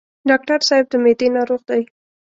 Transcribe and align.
ډاکټر 0.29 0.59
صاحب 0.67 0.85
د 0.91 0.93
معدې 1.03 1.27
ناروغ 1.35 1.61
دی. 1.69 1.81